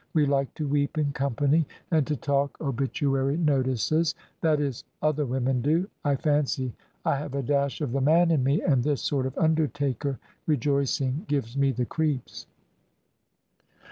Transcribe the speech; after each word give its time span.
We 0.15 0.25
like 0.25 0.51
to 0.55 0.67
weep 0.67 0.97
in 0.97 1.11
company 1.11 1.67
and 1.91 2.07
to 2.07 2.15
talk 2.15 2.59
obituary 2.59 3.37
notices. 3.37 4.15
That 4.41 4.59
is, 4.59 4.83
other 5.03 5.27
women 5.27 5.61
do. 5.61 5.87
I 6.03 6.15
fancy 6.15 6.73
I 7.05 7.17
have 7.17 7.35
a 7.35 7.43
dash 7.43 7.81
of 7.81 7.91
the 7.91 8.01
man 8.01 8.31
in 8.31 8.43
me, 8.43 8.63
and 8.63 8.83
this 8.83 9.03
sort 9.03 9.27
of 9.27 9.37
undertaker 9.37 10.17
rejoicing 10.47 11.25
gives 11.27 11.55
me 11.55 11.71
the 11.71 11.85
creeps." 11.85 12.47